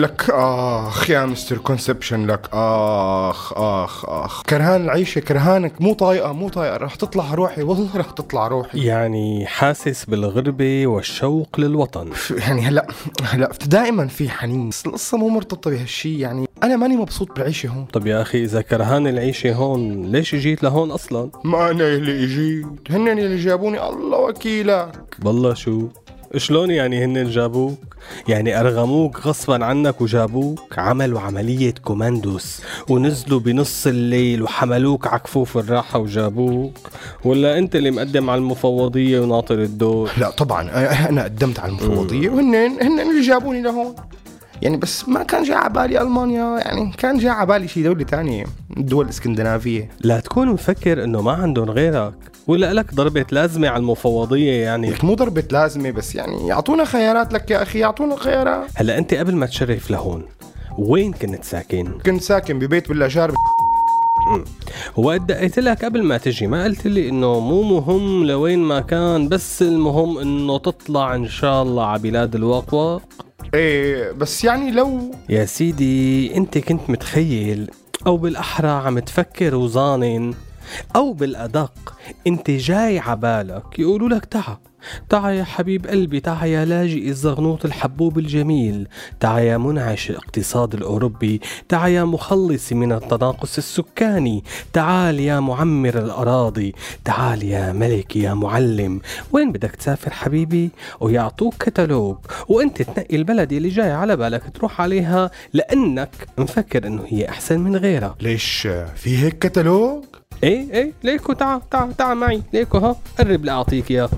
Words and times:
لك 0.00 0.30
آخ 0.30 1.10
يا 1.10 1.26
Mr. 1.26 1.58
Conception 1.58 2.26
لك 2.26 2.48
آخ 2.52 3.52
آخ 3.52 4.04
آخ. 4.04 4.42
كرهان 4.42 4.84
العيشة 4.84 5.18
كرهانك 5.18 5.80
مو 5.80 5.94
طايقة 5.94 6.32
مو 6.32 6.48
طايقة. 6.48 6.76
رح 6.76 6.94
تطلع 6.94 7.34
روحي 7.34 7.62
والله 7.62 7.96
رح 7.96 8.10
تطلع 8.10 8.48
روحي. 8.48 8.84
يعني 8.84 9.46
حاسس 9.46 10.04
بالغربة 10.04 10.86
والشوق 10.86 11.60
للوطن. 11.60 12.10
يعني 12.30 12.62
هلأ 12.62 12.86
هلأ 13.22 13.50
دائما 13.66 14.06
في 14.06 14.28
حنين. 14.28 14.68
بس 14.68 14.86
القصة 14.86 15.18
مو 15.18 15.28
مرتبطة 15.28 15.70
بهالشي 15.70 16.18
يعني 16.18 16.48
أنا 16.62 16.76
ماني 16.76 16.96
مبسوط 16.96 17.32
بالعيشه 17.32 17.68
هون. 17.68 17.84
طب 17.92 18.06
يا 18.06 18.22
أخي 18.22 18.44
إذا 18.44 18.62
كرهان 18.62 19.06
العيشة 19.06 19.54
هون 19.54 20.02
ليش 20.02 20.34
جيت 20.34 20.62
لهون 20.62 20.90
أصلا؟ 20.90 21.30
ما 21.44 21.70
أنا 21.70 21.84
اللي 21.84 22.24
اجيت 22.24 22.66
هن 22.90 23.08
اللي 23.08 23.36
جابوني 23.36 23.88
الله 23.88 24.18
وكيلك. 24.18 24.92
بالله 25.18 25.54
شو؟ 25.54 25.88
شلون 26.36 26.70
يعني 26.70 27.04
هن 27.04 27.30
جابوك؟ 27.30 27.89
يعني 28.28 28.60
أرغموك 28.60 29.26
غصبا 29.26 29.64
عنك 29.64 30.00
وجابوك 30.00 30.78
عملوا 30.78 31.20
عملية 31.20 31.74
كوماندوس 31.84 32.60
ونزلوا 32.88 33.40
بنص 33.40 33.86
الليل 33.86 34.42
وحملوك 34.42 35.06
على 35.06 35.18
كفوف 35.20 35.58
الراحة 35.58 35.98
وجابوك. 35.98 36.72
ولا 37.24 37.58
أنت 37.58 37.76
اللي 37.76 37.90
مقدم 37.90 38.30
على 38.30 38.38
المفوضية 38.38 39.20
وناطر 39.20 39.54
الدور؟ 39.62 40.10
لا 40.18 40.30
طبعا 40.30 40.68
أنا- 40.70 41.20
قدمت 41.24 41.58
على 41.60 41.68
المفوضية 41.72 42.28
وهن 42.30 42.54
هن 42.54 43.00
اللي 43.00 43.20
جابوني 43.20 43.62
لهون. 43.62 43.94
يعني 44.62 44.76
بس 44.76 45.08
ما 45.08 45.22
كان 45.22 45.42
جاي 45.42 45.56
على 45.56 45.72
بالي 45.72 46.00
ألمانيا 46.00 46.58
يعني 46.58 46.92
كان 46.98 47.18
جاي 47.18 47.30
على 47.30 47.46
بالي 47.46 47.68
شي 47.68 47.82
دولة 47.82 48.04
تانية 48.04 48.44
الدول 48.76 49.04
الاسكندنافيه 49.04 49.88
لا 50.00 50.20
تكون 50.20 50.48
مفكر 50.48 51.04
إنه 51.04 51.22
ما 51.22 51.32
عندهم 51.32 51.70
غيرك 51.70 52.14
ولا 52.46 52.72
لك 52.72 52.94
ضربة 52.94 53.26
لازمة 53.32 53.68
على 53.68 53.80
المفوضية 53.80 54.52
يعني؟ 54.52 54.90
لك 54.90 55.04
مو 55.04 55.14
ضربة 55.14 55.44
لازمة 55.52 55.90
بس 55.90 56.14
يعني 56.14 56.46
يعطونا 56.46 56.84
خيارات 56.84 57.32
لك 57.32 57.50
يا 57.50 57.62
أخي 57.62 57.78
يعطونا 57.78 58.16
خيارات. 58.16 58.68
هلا 58.74 58.98
أنت 58.98 59.14
قبل 59.14 59.34
ما 59.34 59.46
تشرف 59.46 59.90
لهون 59.90 60.24
وين 60.78 61.12
كنت 61.12 61.44
ساكن؟ 61.44 61.98
كنت 62.06 62.22
ساكن 62.22 62.58
ببيت 62.58 62.90
ولا 62.90 63.08
شارب. 63.08 63.34
وقت 64.96 65.20
دقيت 65.20 65.58
لك 65.58 65.84
قبل 65.84 66.02
ما 66.02 66.18
تجي 66.18 66.46
ما 66.46 66.64
قلت 66.64 66.86
لي 66.86 67.08
إنه 67.08 67.40
مو 67.40 67.62
مهم 67.62 68.24
لوين 68.26 68.58
ما 68.58 68.80
كان 68.80 69.28
بس 69.28 69.62
المهم 69.62 70.18
إنه 70.18 70.58
تطلع 70.58 71.14
إن 71.14 71.28
شاء 71.28 71.62
الله 71.62 71.86
على 71.86 72.02
بلاد 72.02 72.34
الواقواق 72.34 73.02
إيه 73.54 74.12
بس 74.12 74.44
يعني 74.44 74.70
لو 74.70 75.14
يا 75.28 75.44
سيدي 75.44 76.36
أنت 76.36 76.58
كنت 76.58 76.90
متخيل 76.90 77.70
أو 78.06 78.16
بالأحرى 78.16 78.68
عم 78.68 78.98
تفكر 78.98 79.54
وظانن 79.54 80.34
أو 80.96 81.12
بالأدق 81.12 81.96
أنت 82.26 82.50
جاي 82.50 82.98
عبالك 82.98 83.78
يقولوا 83.78 84.08
لك 84.08 84.24
تعا 84.24 84.58
تعا 85.08 85.30
يا 85.30 85.44
حبيب 85.44 85.86
قلبي 85.86 86.20
تعا 86.20 86.46
يا 86.46 86.64
لاجئ 86.64 87.08
الزغنوط 87.08 87.64
الحبوب 87.64 88.18
الجميل 88.18 88.88
تعا 89.20 89.40
يا 89.40 89.56
منعش 89.58 90.10
الاقتصاد 90.10 90.74
الأوروبي 90.74 91.40
تعا 91.68 91.88
يا 91.88 92.04
مخلص 92.04 92.72
من 92.72 92.92
التناقص 92.92 93.58
السكاني 93.58 94.44
تعال 94.72 95.20
يا 95.20 95.40
معمر 95.40 95.98
الأراضي 95.98 96.74
تعال 97.04 97.42
يا 97.42 97.72
ملك 97.72 98.16
يا 98.16 98.34
معلم. 98.34 99.00
وين 99.32 99.52
بدك 99.52 99.70
تسافر 99.70 100.10
حبيبي؟ 100.10 100.70
ويعطوك 101.00 101.54
كتالوج. 101.54 102.16
وأنت 102.48 102.82
تنقي 102.82 103.16
البلد 103.16 103.52
اللي 103.52 103.68
جاي 103.68 103.90
على 103.92 104.16
بالك 104.16 104.42
تروح 104.54 104.80
عليها 104.80 105.30
لأنك 105.52 106.10
مفكر 106.38 106.86
إنه 106.86 107.04
هي 107.06 107.28
أحسن 107.28 107.60
من 107.60 107.76
غيرها 107.76 108.16
ليش 108.20 108.68
في 108.96 109.18
هيك 109.18 109.38
كتالوج؟ 109.38 110.04
إيه 110.44 110.72
إيه 110.72 110.92
ليكو 111.04 111.32
تعا 111.32 111.60
تعا 111.70 111.92
تعا 111.98 112.14
معي 112.14 112.42
ليكو 112.52 112.78
ها 112.78 112.96
قرب 113.18 113.44
لأعطيك 113.44 113.90
إياه. 113.90 114.10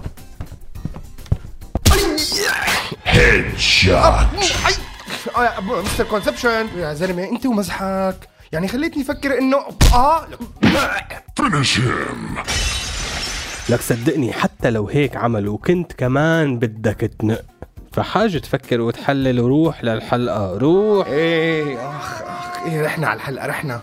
آه 5.36 5.44
يا 5.44 5.58
أبو 5.58 5.82
Mr. 5.82 6.04
Conception. 6.04 6.66
يا 6.76 6.94
زلمة 6.94 7.24
أنت 7.24 7.46
ومزحك. 7.46 8.28
يعني 8.52 8.68
خليتني 8.68 9.02
أفكر 9.02 9.38
انه 9.38 9.56
آه. 9.94 10.26
لك 13.68 13.80
صدقني 13.80 14.32
حتى 14.32 14.70
لو 14.70 14.88
هيك 14.88 15.16
عملوا 15.16 15.58
كنت 15.58 15.92
كمان 15.92 16.58
بدك 16.58 17.10
تنق. 17.18 17.42
فحاجة 17.92 18.38
تفكر 18.38 18.80
وتحلل 18.80 19.40
وروح 19.40 19.84
للحلقة. 19.84 20.58
روح. 20.58 21.06
إيه 21.06 21.88
أخ 21.90 22.22
أخ 22.22 22.62
إيه 22.66 22.82
رحنا 22.82 23.08
على 23.08 23.16
الحلقة 23.16 23.46
رحنا. 23.46 23.82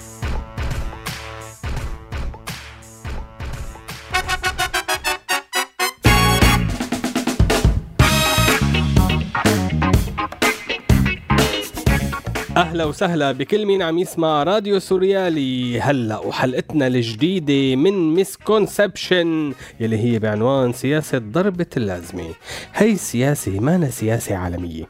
أهلا 12.61 12.85
وسهلا 12.85 13.31
بكل 13.31 13.65
مين 13.65 13.81
عم 13.81 13.97
يسمع 13.97 14.43
راديو 14.43 14.79
سوريالي. 14.79 15.81
هلا 15.81 16.17
وحلقتنا 16.19 16.87
الجديدة 16.87 17.75
من 17.75 18.13
misconception 18.13 19.53
يلي 19.79 19.97
هي 19.97 20.19
بعنوان 20.19 20.73
سياسة 20.73 21.17
ضربة 21.17 21.65
اللازمة. 21.77 22.27
هي 22.73 22.91
السياسة 22.91 23.59
ما 23.59 23.89
سياسة 23.89 24.35
عالمية. 24.35 24.89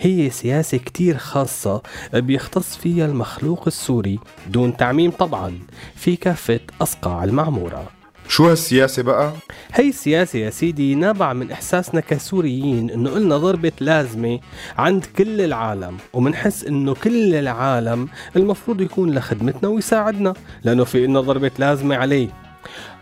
هي 0.00 0.30
سياسة 0.30 0.78
كتير 0.78 1.16
خاصة 1.16 1.82
بيختص 2.14 2.76
فيها 2.76 3.06
المخلوق 3.06 3.62
السوري 3.66 4.18
دون 4.48 4.76
تعميم 4.76 5.10
طبعا 5.10 5.58
في 5.94 6.16
كافة 6.16 6.60
أصقاع 6.80 7.24
المعمورة. 7.24 8.01
شو 8.32 8.48
هالسياسة 8.48 9.02
بقى؟ 9.02 9.32
هي 9.72 9.88
السياسة 9.88 10.38
يا 10.38 10.50
سيدي 10.50 10.94
نابعة 10.94 11.32
من 11.32 11.50
إحساسنا 11.50 12.00
كسوريين 12.00 12.90
إنه 12.90 13.10
قلنا 13.10 13.36
ضربة 13.36 13.72
لازمة 13.80 14.40
عند 14.78 15.04
كل 15.04 15.40
العالم 15.40 15.96
ومنحس 16.12 16.64
إنه 16.64 16.94
كل 16.94 17.34
العالم 17.34 18.08
المفروض 18.36 18.80
يكون 18.80 19.14
لخدمتنا 19.14 19.68
ويساعدنا 19.68 20.34
لأنه 20.64 20.84
في 20.84 21.04
إلنا 21.04 21.20
ضربة 21.20 21.50
لازمة 21.58 21.96
عليه. 21.96 22.28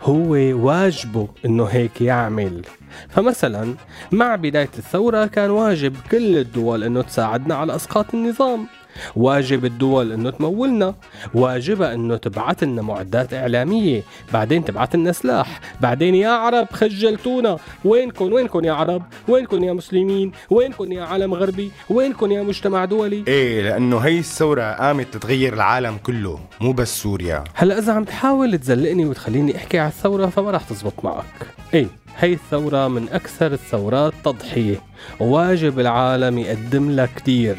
هو 0.03 0.31
واجبه 0.67 1.27
إنه 1.45 1.65
هيك 1.65 2.01
يعمل. 2.01 2.61
فمثلا 3.09 3.73
مع 4.11 4.35
بداية 4.35 4.69
الثورة 4.77 5.25
كان 5.25 5.49
واجب 5.49 5.95
كل 6.11 6.37
الدول 6.37 6.83
إنه 6.83 7.01
تساعدنا 7.01 7.55
على 7.55 7.75
إسقاط 7.75 8.05
النظام. 8.13 8.67
واجب 9.15 9.65
الدول 9.65 10.11
انه 10.11 10.29
تمولنا 10.29 10.95
واجبها 11.33 11.93
انه 11.93 12.17
تبعت 12.17 12.63
لنا 12.63 12.81
معدات 12.81 13.33
إعلامية 13.33 14.03
بعدين 14.33 14.65
تبعت 14.65 14.95
لنا 14.95 15.11
سلاح 15.11 15.59
بعدين 15.81 16.15
يا 16.15 16.29
عرب 16.29 16.67
خجلتونا. 16.71 17.57
وينكم 17.85 18.33
وينكم 18.33 18.65
يا 18.65 18.73
عرب؟ 18.73 19.03
وينكم 19.27 19.63
يا 19.63 19.73
مسلمين؟ 19.73 20.31
وينكم 20.49 20.91
يا 20.91 21.03
عالم 21.03 21.33
غربي؟ 21.33 21.71
وينكم 21.89 22.31
يا 22.31 22.43
مجتمع 22.43 22.85
دولي؟ 22.85 23.23
إيه 23.27 23.61
لأنه 23.61 23.97
هي 23.97 24.19
الثورة 24.19 24.63
قامت 24.63 25.13
تتغير 25.13 25.53
العالم 25.53 25.97
كله 25.97 26.39
مو 26.61 26.71
بس 26.71 27.01
سوريا. 27.01 27.43
هلأ 27.53 27.77
إذا 27.77 27.93
عم 27.93 28.03
تحاول 28.03 28.57
تزلقني 28.57 29.05
وتخليني 29.05 29.55
أحكي 29.55 29.79
على 29.79 29.89
الثورة 29.89 30.25
فما 30.25 30.51
راح 30.51 30.63
تزبط 30.63 30.93
معك. 31.03 31.25
إيه 31.73 31.87
هي 32.17 32.33
الثورة 32.33 32.87
من 32.87 33.09
أكثر 33.09 33.53
الثورات 33.53 34.13
تضحية 34.23 34.81
وواجب 35.19 35.79
العالم 35.79 36.37
يقدم 36.37 36.91
لها 36.91 37.09
كتير. 37.15 37.55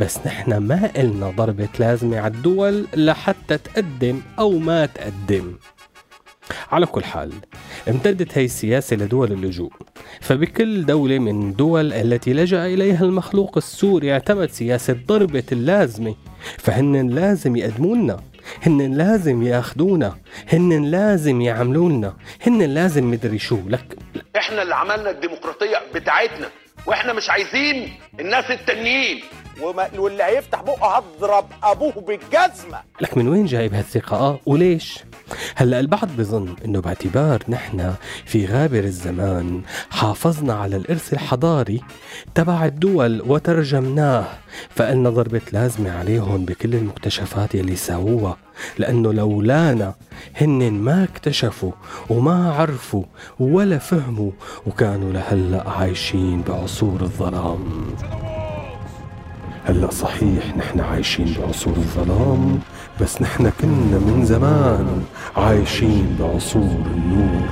بس 0.00 0.18
نحن 0.26 0.56
ما 0.56 0.90
إلنا 0.96 1.30
ضربة 1.30 1.68
لازمة 1.78 2.18
على 2.20 2.34
الدول 2.34 2.86
لحتى 2.96 3.58
تقدم 3.58 4.20
أو 4.38 4.50
ما 4.58 4.86
تقدم. 4.86 5.54
على 6.72 6.86
كل 6.86 7.04
حال 7.04 7.32
امتدت 7.88 8.38
هي 8.38 8.44
السياسة 8.44 8.96
لدول 8.96 9.32
اللجوء 9.32 9.72
فبكل 10.20 10.86
دولة 10.86 11.18
من 11.18 11.48
الدول 11.50 11.92
التي 11.92 12.32
لجأ 12.32 12.66
إليها 12.66 13.04
المخلوق 13.04 13.56
السوري 13.56 14.12
اعتمد 14.12 14.50
سياسة 14.50 14.96
ضربة 15.06 15.44
اللازمة. 15.52 16.14
فهن 16.58 17.08
لازم 17.08 17.56
يقدموا 17.56 17.96
لنا 17.96 18.20
هن 18.62 18.94
لازم 18.94 19.42
ياخدونا 19.42 20.16
هن 20.52 20.84
لازم 20.84 21.40
يعملوا 21.40 21.90
لنا 21.90 22.16
هن 22.46 22.62
لازم 22.62 23.10
مدري 23.10 23.38
شو 23.38 23.58
لك 23.68 23.96
إحنا 24.36 24.62
اللي 24.62 24.74
عملنا 24.74 25.10
الديمقراطية 25.10 25.76
بتاعتنا. 25.94 26.48
وإحنا 26.86 27.12
مش 27.12 27.30
عايزين 27.30 27.92
الناس 28.20 28.50
التانيين. 28.50 29.20
واللي 29.96 30.22
هيفتح 30.22 30.62
بقه 30.62 30.96
هضرب 30.96 31.44
أبوه 31.62 31.92
بالجزمة. 31.92 32.80
لك 33.00 33.16
من 33.16 33.28
وين 33.28 33.46
جايب 33.46 33.74
هالثقة؟ 33.74 34.16
آه 34.16 34.40
وليش؟ 34.46 34.98
هلأ 35.56 35.80
البعض 35.80 36.08
بظن 36.18 36.56
إنه 36.64 36.80
باعتبار 36.80 37.42
نحن 37.48 37.94
في 38.26 38.46
غابر 38.46 38.78
الزمان 38.84 39.62
حافظنا 39.90 40.54
على 40.54 40.76
الإرث 40.76 41.12
الحضاري 41.12 41.80
تبع 42.34 42.64
الدول 42.64 43.22
وترجمناه. 43.26 44.24
فقلنا 44.70 45.10
ضربة 45.10 45.40
لازمة 45.52 45.98
عليهم 45.98 46.44
بكل 46.44 46.74
المكتشفات 46.74 47.54
يلي 47.54 47.76
ساووها 47.76 48.36
لأنه 48.78 49.12
لولانا 49.12 49.94
هن 50.36 50.72
ما 50.72 51.04
اكتشفوا 51.04 51.72
وما 52.10 52.52
عرفوا 52.52 53.04
ولا 53.40 53.78
فهموا 53.78 54.30
وكانوا 54.66 55.12
لهلأ 55.12 55.70
عايشين 55.70 56.42
بعصور 56.48 57.00
الظلام. 57.00 57.64
هلأ 59.64 59.90
صحيح 59.90 60.56
نحن 60.56 60.80
عايشين 60.80 61.34
بعصور 61.38 61.76
الظلام 61.76 62.60
بس 63.00 63.22
نحن 63.22 63.50
كنا 63.60 63.98
من 63.98 64.24
زمان 64.24 65.04
عايشين 65.36 66.16
بعصور 66.20 66.82
النور. 66.94 67.48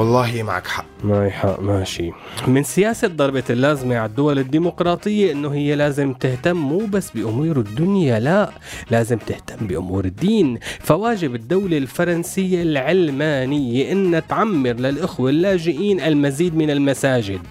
والله 0.00 0.42
معك 0.42 0.66
حق. 0.66 0.84
معي 1.04 1.30
حق 1.30 1.60
ماشي. 1.60 2.10
من 2.46 2.62
سياسة 2.62 3.08
ضربة 3.08 3.42
اللازمة 3.50 3.96
على 3.96 4.08
الدول 4.10 4.38
الديمقراطية 4.38 5.32
إنه 5.32 5.54
هي 5.54 5.74
لازم 5.74 6.12
تهتم 6.12 6.56
مو 6.56 6.78
بس 6.78 7.10
بأمور 7.10 7.56
الدنيا 7.58 8.20
لا 8.20 8.50
لازم 8.90 9.18
تهتم 9.18 9.66
بأمور 9.66 10.04
الدين. 10.04 10.58
فواجب 10.80 11.34
الدولة 11.34 11.78
الفرنسية 11.78 12.62
العلمانية 12.62 13.92
إن 13.92 14.22
تعمر 14.28 14.72
للإخوة 14.72 15.30
اللاجئين 15.30 16.00
المزيد 16.00 16.56
من 16.56 16.70
المساجد. 16.70 17.42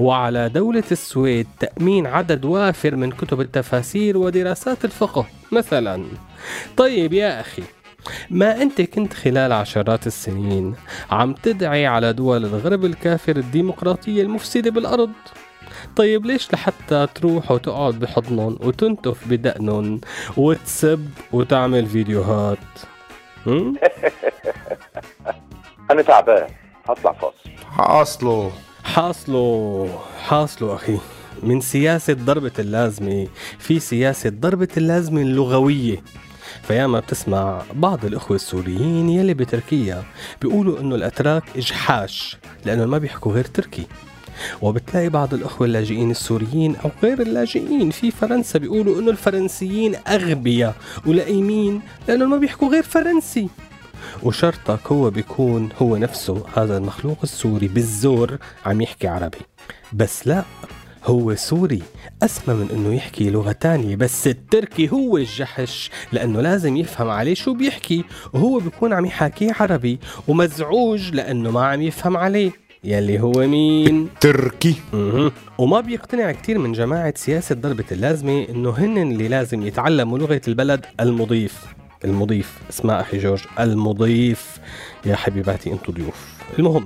وعلى 0.00 0.48
دولة 0.48 0.84
السويد 0.92 1.46
تأمين 1.60 2.06
عدد 2.06 2.44
وافر 2.44 2.96
من 2.96 3.10
كتب 3.10 3.40
التفاسير 3.40 4.18
ودراسات 4.18 4.84
الفقه 4.84 5.26
مثلا. 5.52 6.04
طيب 6.76 7.12
يا 7.12 7.40
أخي 7.40 7.62
ما 8.30 8.62
أنت 8.62 8.80
كنت 8.80 9.12
خلال 9.14 9.52
عشرات 9.52 10.06
السنين 10.06 10.74
عم 11.10 11.32
تدعي 11.32 11.86
على 11.86 12.12
دول 12.12 12.44
الغرب 12.44 12.84
الكافر 12.84 13.36
الديمقراطية 13.36 14.22
المفسدة 14.22 14.70
بالأرض؟ 14.70 15.10
طيب 15.96 16.26
ليش 16.26 16.52
لحتى 16.52 17.06
تروح 17.14 17.50
وتقعد 17.50 17.94
بحضنهم 18.00 18.58
وتنتف 18.60 19.28
بدقنهم 19.28 20.00
وتسب 20.36 21.08
وتعمل 21.32 21.86
فيديوهات؟ 21.86 22.58
أنا 25.90 26.02
تعبان. 26.02 26.48
هطلع 26.88 27.12
فاصل. 27.12 27.50
حاصله 27.70 28.52
حاصله 28.84 29.88
حاصله 30.28 30.74
أخي. 30.74 30.98
من 31.42 31.60
سياسة 31.60 32.12
ضربة 32.12 32.52
اللازمة 32.58 33.26
في 33.58 33.80
سياسة 33.80 34.30
ضربة 34.30 34.68
اللازمة 34.76 35.20
اللغوية. 35.22 36.02
فياما 36.62 37.00
بتسمع 37.00 37.62
بعض 37.74 38.04
الإخوة 38.04 38.36
السوريين 38.36 39.08
يلي 39.08 39.34
بتركيا 39.34 40.04
بيقولوا 40.42 40.80
إنه 40.80 40.94
الأتراك 40.94 41.42
إجحاش 41.56 42.36
لأنه 42.64 42.86
ما 42.86 42.98
بيحكوا 42.98 43.32
غير 43.32 43.44
تركي. 43.44 43.86
وبتلاقي 44.62 45.08
بعض 45.08 45.34
الأخوة 45.34 45.66
اللاجئين 45.66 46.10
السوريين 46.10 46.76
أو 46.76 46.90
غير 47.02 47.22
اللاجئين 47.22 47.90
في 47.90 48.10
فرنسا 48.10 48.58
بيقولوا 48.58 49.00
إنه 49.00 49.10
الفرنسيين 49.10 49.96
أغبياء 50.08 50.74
ولئيمين 51.06 51.80
لأنه 52.08 52.26
ما 52.26 52.36
بيحكوا 52.36 52.68
غير 52.68 52.82
فرنسي. 52.82 53.48
وشرطك 54.22 54.92
هو 54.92 55.10
بيكون 55.10 55.68
هو 55.82 55.96
نفسه 55.96 56.42
هذا 56.56 56.76
المخلوق 56.76 57.18
السوري 57.22 57.68
بالزور 57.68 58.38
عم 58.66 58.80
يحكي 58.80 59.08
عربي. 59.08 59.38
بس 59.92 60.28
لا. 60.28 60.44
هو 61.04 61.34
سوري. 61.34 61.82
أسمى 62.22 62.54
من 62.54 62.68
إنه 62.70 62.94
يحكي 62.94 63.30
لغة 63.30 63.52
تانية 63.52 63.96
بس 63.96 64.26
التركي 64.26 64.90
هو 64.90 65.16
الجحش 65.16 65.90
لأنه 66.12 66.40
لازم 66.40 66.76
يفهم 66.76 67.08
عليه 67.08 67.34
شو 67.34 67.54
بيحكي. 67.54 68.04
وهو 68.32 68.58
بيكون 68.58 68.92
عم 68.92 69.04
يحاكيه 69.06 69.52
عربي 69.60 69.98
ومزعوج 70.28 71.10
لأنه 71.10 71.50
ما 71.50 71.66
عم 71.66 71.82
يفهم 71.82 72.16
عليه. 72.16 72.52
يلي 72.84 73.20
هو 73.20 73.32
مين؟ 73.32 74.08
تركي. 74.20 74.74
وما 75.58 75.80
بيقتنع 75.80 76.32
كتير 76.32 76.58
من 76.58 76.72
جماعة 76.72 77.14
سياسة 77.16 77.54
ضربة 77.54 77.84
اللازمة 77.92 78.46
إنه 78.48 78.70
هن 78.70 78.98
اللي 78.98 79.28
لازم 79.28 79.66
يتعلموا 79.66 80.18
لغة 80.18 80.40
البلد 80.48 80.86
المضيف. 81.00 81.64
المضيف. 82.04 82.58
اسمع 82.70 83.00
أخي 83.00 83.18
جورج 83.18 83.40
المضيف. 83.60 84.58
يا 85.06 85.16
حبيباتي 85.16 85.72
أنتو 85.72 85.92
ضيوف. 85.92 86.34
المهم 86.58 86.84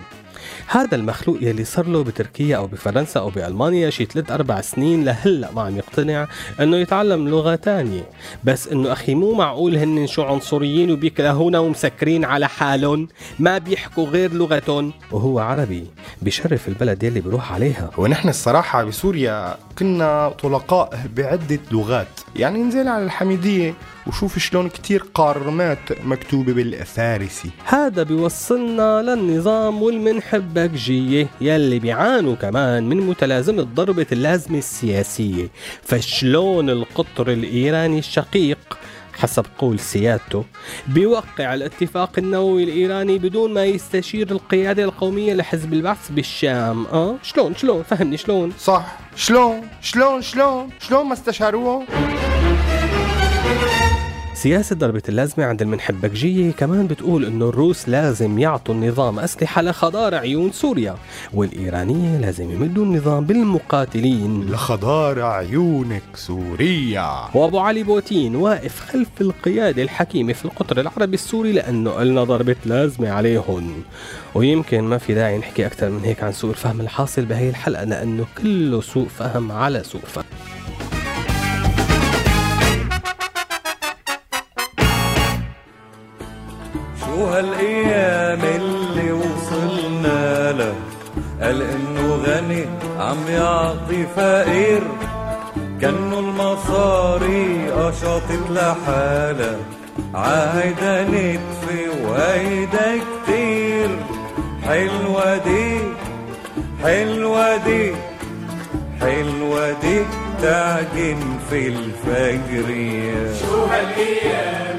هذا 0.67 0.95
المخلوق 0.97 1.39
يلي 1.41 1.65
صار 1.65 1.87
له 1.87 2.05
بتركيا 2.05 2.57
أو 2.57 2.67
بفرنسا 2.67 3.21
أو 3.21 3.31
بألمانيا 3.31 3.91
شي 3.91 4.05
ثلاث 4.05 4.31
أربع 4.31 4.61
سنين 4.61 5.05
لهلأ 5.05 5.53
ما 5.53 5.63
عم 5.63 5.77
يقتنع 5.77 6.29
إنه 6.61 6.77
يتعلم 6.77 7.29
لغة 7.29 7.55
تانية. 7.55 8.03
بس 8.45 8.69
إنه 8.69 8.93
أخي 8.93 9.15
مو 9.15 9.33
معقول 9.33 9.77
هن 9.77 10.07
شو 10.07 10.23
عنصريين 10.23 10.91
وبيكرهون 10.91 11.57
ومسكرين 11.57 12.25
على 12.25 12.49
حالهم؟ 12.49 13.09
ما 13.39 13.59
بيحكوا 13.59 14.07
غير 14.07 14.33
لغتهم. 14.33 14.93
وهو 15.13 15.39
عربي 15.39 15.87
بشرف 16.23 16.69
البلد 16.69 17.03
يلي 17.03 17.21
بيروح 17.21 17.53
عليها. 17.53 17.91
ونحن 17.99 18.29
الصراحة 18.29 18.85
بسوريا 18.85 19.57
كنا 19.79 20.29
طلقاء 20.29 21.01
بعدة 21.17 21.59
لغات. 21.71 22.21
يعني 22.37 22.63
نزل 22.63 22.89
على 22.89 23.05
الحميدية. 23.05 23.75
وشوف 24.09 24.39
شلون 24.39 24.69
كتير 24.69 25.05
قارمات 25.15 25.79
مكتوبة 26.05 26.53
بالفارسي. 26.53 27.51
هذا 27.65 28.03
بيوصلنا 28.03 29.03
للنظام 29.03 29.83
والمنحبكجية 29.83 31.29
يلي 31.41 31.79
بيعانوا 31.79 32.35
كمان 32.35 32.89
من 32.89 32.97
متلازمة 32.97 33.63
ضربة 33.63 34.07
اللازمة 34.13 34.59
السياسية. 34.59 35.49
فشلون 35.83 36.71
القطر 36.71 37.33
الإيراني 37.33 37.99
الشقيق 37.99 38.79
حسب 39.19 39.47
قول 39.59 39.79
سيادته 39.79 40.45
بيوقع 40.87 41.55
الاتفاق 41.55 42.19
النووي 42.19 42.65
الإيراني 42.65 43.19
بدون 43.19 43.55
ما 43.55 43.65
يستشير 43.65 44.31
القيادة 44.31 44.85
القومية 44.85 45.35
لحزب 45.35 45.73
البعث 45.73 46.11
بالشام؟ 46.11 46.87
آه 46.87 47.17
شلون 47.23 47.55
شلون؟ 47.55 47.83
فهمني 47.83 48.17
شلون؟ 48.17 48.53
صح. 48.59 48.99
شلون 49.17 49.69
شلون 49.83 50.23
شلون؟ 50.23 50.71
شلون 50.81 51.07
ما 51.07 51.13
استشاروه؟ 51.13 51.85
سياسة 54.39 54.77
ضربة 54.77 55.03
اللازمة 55.09 55.45
عند 55.45 55.63
المنحبكجية 55.63 56.51
كمان 56.51 56.87
بتقول 56.87 57.25
إنه 57.25 57.49
الروس 57.49 57.89
لازم 57.89 58.39
يعطوا 58.39 58.75
النظام 58.75 59.19
أسلحة 59.19 59.63
لخضار 59.63 60.15
عيون 60.15 60.53
سوريا 60.53 60.97
والإيرانية 61.35 62.19
لازم 62.19 62.51
يمدوا 62.51 62.85
النظام 62.85 63.25
بالمقاتلين. 63.25 64.51
لخضار 64.51 65.23
عيونك 65.23 66.03
سوريا. 66.15 67.29
وأبو 67.35 67.59
علي 67.59 67.83
بوتين 67.83 68.37
واقف 68.37 68.81
خلف 68.81 69.09
القيادة 69.21 69.83
الحكيمة 69.83 70.33
في 70.33 70.45
القطر 70.45 70.81
العربي 70.81 71.15
السوري 71.15 71.53
لأنه 71.53 71.91
قلنا 71.91 72.25
ضربة 72.25 72.57
لازمة 72.67 73.11
عليهم. 73.11 73.83
ويمكن 74.35 74.81
ما 74.81 74.99
في 74.99 75.15
داعي 75.15 75.39
نحكي 75.39 75.67
أكثر 75.67 75.91
من 75.91 76.05
هيك 76.05 76.23
عن 76.23 76.33
سوء 76.33 76.51
الفهم 76.51 76.81
الحاصل 76.81 77.25
بهي 77.25 77.49
الحلقة 77.49 77.85
لأنه 77.85 78.27
كله 78.43 78.81
سوء 78.81 79.09
فهم 79.09 79.53
على 79.53 79.83
سوء 79.85 80.01
فهم. 80.01 80.25
شو 87.19 87.25
هالايام 87.27 88.41
اللي 88.45 89.13
وصلنا 89.13 90.53
له 90.53 90.75
قال 91.43 91.63
إنه 91.63 92.15
غني 92.27 92.65
عم 92.99 93.17
يعطي 93.29 94.07
فقير. 94.17 94.83
كأنه 95.81 96.19
المصاري 96.19 97.71
قشطت 97.71 98.51
لحالها 98.51 99.57
عايدة 100.15 101.03
نتفي 101.03 101.89
وهيدا 102.05 102.89
كتير. 103.09 103.91
حلوة 104.67 105.37
دي 105.37 105.79
حلوة 106.83 107.57
دي 107.57 107.93
حلوة 109.01 109.71
دي 109.71 110.01
تعجن 110.43 111.21
في 111.51 111.69
الفجرية 111.69 113.35
شو 113.41 113.65
هالأيام 113.65 114.79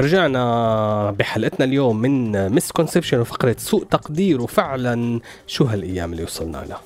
رجعنا 0.00 1.10
بحلقتنا 1.18 1.64
اليوم 1.64 1.96
من 1.96 2.52
مسكونسبشن 2.52 3.18
وفقرة 3.18 3.56
سوء 3.58 3.84
تقدير 3.84 4.42
وفعلا 4.42 5.20
شو 5.46 5.64
هالأيام 5.64 6.12
اللي 6.12 6.24
وصلنا 6.24 6.64
لها؟ 6.68 6.80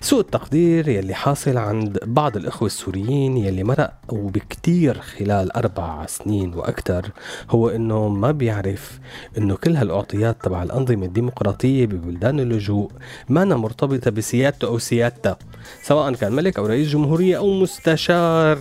سوء 0.00 0.20
التقدير 0.20 0.88
يلي 0.88 1.14
حاصل 1.14 1.56
عند 1.56 1.98
بعض 2.02 2.36
الإخوة 2.36 2.66
السوريين 2.66 3.36
يلي 3.36 3.64
مرقوا 3.64 4.30
بكتير 4.30 5.00
خلال 5.00 5.52
أربع 5.52 6.06
سنين 6.06 6.54
وأكثر 6.54 7.10
هو 7.50 7.68
إنه 7.68 8.08
ما 8.08 8.30
بيعرف 8.30 8.98
إنه 9.38 9.56
كل 9.56 9.76
هالأعطيات 9.76 10.36
تبع 10.42 10.62
الأنظمة 10.62 11.06
الديمقراطية 11.06 11.86
ببلدان 11.86 12.40
اللجوء 12.40 12.90
ما 13.28 13.44
مرتبطة 13.44 14.10
بسيادته 14.10 14.66
أو 14.66 14.78
سيادته 14.78 15.36
سواء 15.82 16.14
كان 16.14 16.32
ملك 16.32 16.58
أو 16.58 16.66
رئيس 16.66 16.88
جمهورية 16.88 17.36
أو 17.36 17.52
مستشار 17.52 18.58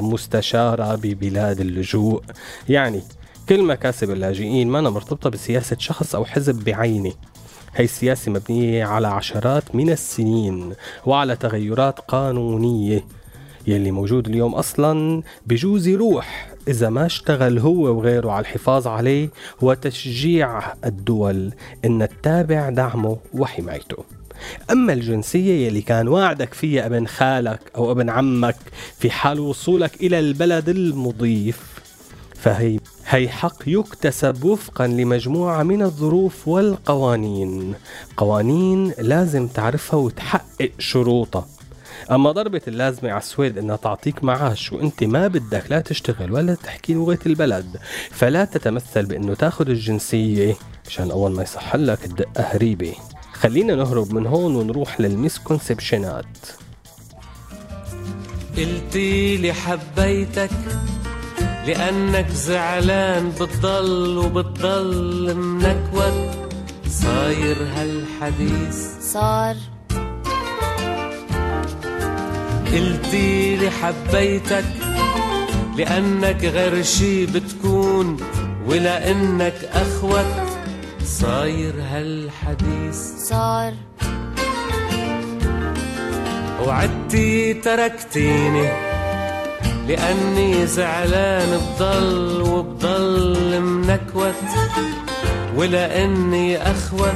مستشارة 0.00 0.94
ببلاد 0.94 1.60
اللجوء. 1.60 2.22
يعني 2.68 3.02
كل 3.48 3.62
مكاسب 3.62 4.10
اللاجئين 4.10 4.68
ما 4.68 4.80
مرتبطة 4.80 5.30
بسياسة 5.30 5.76
شخص 5.78 6.14
أو 6.14 6.24
حزب 6.24 6.64
بعينه. 6.64 7.12
هي 7.76 7.84
السياسة 7.84 8.32
مبنية 8.32 8.84
على 8.84 9.08
عشرات 9.08 9.74
من 9.74 9.90
السنين 9.90 10.72
وعلى 11.06 11.36
تغيرات 11.36 12.00
قانونية 12.00 13.04
يلي 13.66 13.90
موجود 13.90 14.28
اليوم 14.28 14.54
أصلا 14.54 15.22
بجوز 15.46 15.86
يروح 15.86 16.48
إذا 16.68 16.88
ما 16.88 17.06
اشتغل 17.06 17.58
هو 17.58 17.96
وغيره 17.96 18.30
على 18.30 18.40
الحفاظ 18.40 18.86
عليه 18.86 19.28
وتشجيع 19.62 20.62
الدول 20.84 21.52
إن 21.84 22.08
تتابع 22.08 22.70
دعمه 22.70 23.16
وحمايته. 23.34 24.04
أما 24.70 24.92
الجنسية 24.92 25.66
يلي 25.66 25.82
كان 25.82 26.08
وعدك 26.08 26.54
فيها 26.54 26.86
ابن 26.86 27.06
خالك 27.06 27.60
أو 27.76 27.92
ابن 27.92 28.10
عمك 28.10 28.56
في 28.98 29.10
حال 29.10 29.40
وصولك 29.40 29.94
إلى 30.00 30.18
البلد 30.18 30.68
المضيف 30.68 31.73
فهي 32.44 32.78
هي 33.06 33.28
حق 33.28 33.62
يكتسب 33.66 34.44
وفقا 34.44 34.86
لمجموعة 34.86 35.62
من 35.62 35.82
الظروف 35.82 36.48
والقوانين. 36.48 37.74
قوانين 38.16 38.92
لازم 38.98 39.46
تعرفها 39.46 40.00
وتحقق 40.00 40.70
شروطها. 40.78 41.46
أما 42.10 42.32
ضربة 42.32 42.60
اللازمة 42.68 43.10
على 43.10 43.18
السويد 43.18 43.58
إنها 43.58 43.76
تعطيك 43.76 44.24
معاش 44.24 44.72
وأنت 44.72 45.04
ما 45.04 45.28
بدك 45.28 45.64
لا 45.70 45.80
تشتغل 45.80 46.32
ولا 46.32 46.54
تحكي 46.54 46.94
لغة 46.94 47.18
البلد 47.26 47.76
فلا 48.10 48.44
تتمثل 48.44 49.06
بإنه 49.06 49.34
تأخذ 49.34 49.68
الجنسية 49.68 50.56
مشان 50.86 51.10
أول 51.10 51.32
ما 51.32 51.42
يصح 51.42 51.76
لك 51.76 51.98
تدق 51.98 52.28
هريبة. 52.36 52.94
خلينا 53.32 53.74
نهرب 53.74 54.14
من 54.14 54.26
هون 54.26 54.56
ونروح 54.56 55.00
للمسكونسبشنات. 55.00 56.36
قلتي 58.56 59.36
لي 59.36 59.52
حبيتك 59.52 60.50
لأنك 61.66 62.28
زعلان 62.30 63.32
بتضل 63.40 64.18
وبتضل 64.18 65.34
منكوت 65.36 66.30
صاير 66.88 67.56
هالحديث 67.76 68.78
صار. 69.00 69.56
قلتي 72.72 73.56
لي 73.56 73.70
حبيتك 73.70 74.64
لأنك 75.76 76.44
غير 76.44 76.82
شي 76.82 77.26
بتكون 77.26 78.16
ولأنك 78.66 79.68
أخوت 79.72 80.34
صاير 81.04 81.74
هالحديث 81.90 82.96
صار. 83.28 83.72
وعدتي 86.66 87.54
تركتيني. 87.54 88.93
لأني 89.88 90.66
زعلان 90.66 91.60
بضل 91.60 92.42
وبضل 92.42 93.60
منكوت 93.60 94.34
ولأني 95.56 96.62
أخوت 96.62 97.14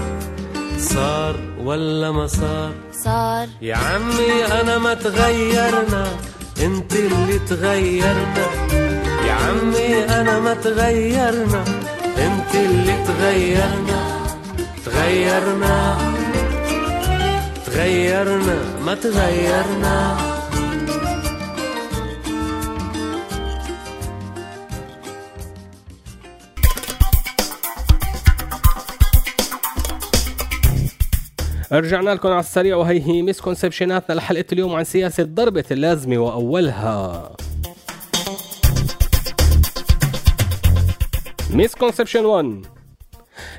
صار 0.78 1.36
ولا 1.64 2.10
ما 2.10 2.26
صار؟ 2.26 2.72
صار. 3.04 3.48
يا 3.62 3.76
عمي 3.76 4.44
أنا 4.60 4.78
ما 4.78 4.94
تغيرنا 4.94 6.06
أنت 6.62 6.92
اللي 6.92 7.38
تغيرنا. 7.38 8.46
يا 9.26 9.32
عمي 9.32 10.04
أنا 10.04 10.40
ما 10.40 10.54
تغيرنا 10.54 11.64
أنت 12.18 12.54
اللي 12.54 13.04
تغيرنا. 13.06 14.00
تغيرنا. 14.84 15.98
تغيرنا. 17.66 18.58
ما 18.84 18.94
تغيرنا. 18.94 20.27
رجعنا 31.72 32.10
لكم 32.10 32.28
على 32.28 32.40
السريع 32.40 32.76
وهي 32.76 33.02
هي 33.02 33.22
مسكونسبشناتنا 33.22 34.14
لحلقة 34.14 34.44
اليوم 34.52 34.74
عن 34.74 34.84
سياسة 34.84 35.22
ضربة 35.22 35.64
اللازمة 35.70 36.18
وأولها. 36.18 37.32
misconception 41.54 42.24
1 42.24 42.66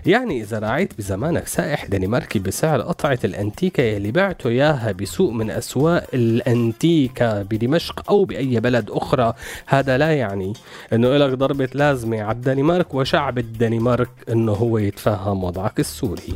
يعني 0.05 0.41
إذا 0.41 0.59
راعيت 0.59 0.97
بزمانك 0.97 1.47
سائح 1.47 1.85
دنماركي 1.85 2.39
بسعر 2.39 2.81
قطعة 2.81 3.19
الأنتيكا 3.23 3.97
اللي 3.97 4.11
بعته 4.11 4.49
إياها 4.49 4.91
بسوق 4.91 5.31
من 5.31 5.51
أسواق 5.51 6.07
الأنتيكا 6.13 7.41
بدمشق 7.41 8.09
أو 8.09 8.25
بأي 8.25 8.59
بلد 8.59 8.89
أخرى 8.89 9.33
هذا 9.65 9.97
لا 9.97 10.15
يعني 10.15 10.53
أنه 10.93 11.15
إلك 11.15 11.33
ضربة 11.33 11.69
لازمة 11.73 12.21
على 12.21 12.35
الدنمارك 12.35 12.93
وشعب 12.93 13.37
الدنمارك 13.37 14.09
أنه 14.29 14.51
هو 14.51 14.77
يتفهم 14.77 15.43
وضعك 15.43 15.79
السوري. 15.79 16.33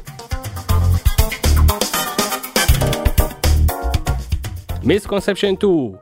misconception 4.84 5.54
2 5.54 5.96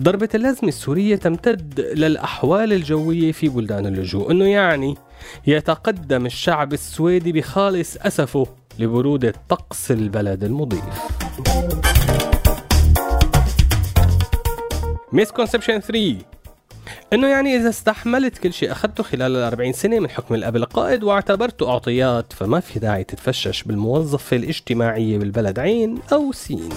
ضربة 0.00 0.28
اللازمة 0.34 0.68
السورية 0.68 1.16
تمتد 1.16 1.80
للأحوال 1.80 2.72
الجوية 2.72 3.32
في 3.32 3.48
بلدان 3.48 3.86
اللجوء. 3.86 4.30
إنه 4.30 4.44
يعني 4.44 4.96
يتقدم 5.46 6.26
الشعب 6.26 6.72
السويدي 6.72 7.32
بخالص 7.32 7.96
أسفه 7.96 8.46
لبرودة 8.78 9.34
طقس 9.48 9.90
البلد 9.90 10.44
المضيف. 10.44 10.84
مسكونسبشن 15.12 15.80
3 15.80 16.16
إنه 17.12 17.28
يعني 17.28 17.56
إذا 17.56 17.68
استحملت 17.68 18.38
كل 18.38 18.52
شيء 18.52 18.72
أخذته 18.72 19.02
خلال 19.02 19.36
ال 19.36 19.42
40 19.42 19.72
سنة 19.72 19.98
من 19.98 20.10
حكم 20.10 20.34
الأب 20.34 20.56
القائد 20.56 21.04
واعتبرته 21.04 21.70
أعطيات 21.70 22.32
فما 22.32 22.60
في 22.60 22.78
داعي 22.78 23.04
تتفشش 23.04 23.62
بالموظفة 23.62 24.36
الاجتماعية 24.36 25.18
بالبلد. 25.18 25.58
عين 25.58 25.98
أو 26.12 26.32
سين. 26.32 26.68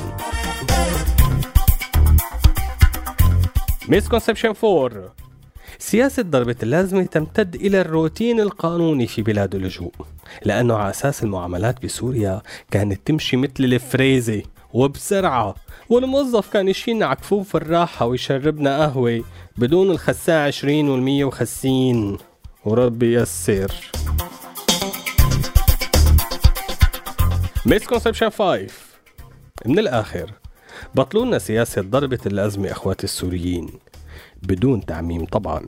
misconception 3.93 4.53
4 4.63 5.15
سياسة 5.79 6.23
ضربة 6.23 6.55
اللازمة 6.63 7.03
تمتد 7.03 7.55
إلى 7.55 7.81
الروتين 7.81 8.39
القانوني 8.39 9.07
في 9.07 9.21
بلاد 9.21 9.55
اللجوء 9.55 9.91
لأنه 10.45 10.75
على 10.75 10.89
أساس 10.89 11.23
المعاملات 11.23 11.85
بسوريا 11.85 12.41
كانت 12.71 13.07
تمشي 13.07 13.37
مثل 13.37 13.53
الفريزة 13.59 14.41
وبسرعة 14.73 15.55
والموظف 15.89 16.49
كان 16.49 16.67
يشيلنا 16.67 17.05
على 17.05 17.15
كفوف 17.15 17.55
الراحة 17.55 18.05
ويشربنا 18.05 18.81
قهوة 18.81 19.23
بدون 19.57 19.97
عشرين 20.29 20.89
والمية 20.89 21.25
وخمسين. 21.25 22.17
وربي 22.65 23.13
يسر 23.13 23.71
misconception 27.65 28.29
5 28.29 28.67
من 29.65 29.79
الآخر 29.79 30.31
بطلوا 30.95 31.25
لنا 31.25 31.39
سياسة 31.39 31.81
ضربة 31.81 32.19
اللازمة 32.25 32.71
أخواتي 32.71 33.03
السوريين. 33.03 33.82
بدون 34.47 34.85
تعميم 34.85 35.25
طبعا. 35.25 35.61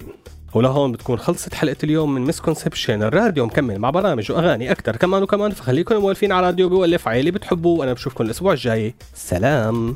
ولهون 0.53 0.91
بتكون 0.91 1.17
خلصت 1.17 1.53
حلقة 1.53 1.75
اليوم 1.83 2.13
من 2.13 2.21
misconception 2.21 3.03
الراديو. 3.03 3.45
مكمل 3.45 3.79
مع 3.79 3.89
برامج 3.89 4.31
وأغاني 4.31 4.71
أكثر 4.71 4.95
كمان 4.95 5.23
وكمان 5.23 5.51
فخليكم 5.51 5.95
مولفين 5.95 6.31
على 6.31 6.45
راديو 6.45 6.69
سوريالي 6.69 7.31
بتحبوه. 7.31 7.79
وأنا 7.79 7.93
بشوفكم 7.93 8.23
الأسبوع 8.23 8.53
الجاي. 8.53 8.95
سلام. 9.13 9.95